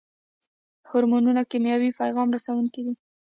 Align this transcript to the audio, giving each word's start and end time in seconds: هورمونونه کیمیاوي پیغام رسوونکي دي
هورمونونه 0.89 1.41
کیمیاوي 1.51 1.89
پیغام 1.99 2.27
رسوونکي 2.35 2.81
دي 2.85 2.93